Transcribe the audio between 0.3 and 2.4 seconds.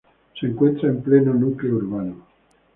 Se encuentra en pleno núcleo urbano.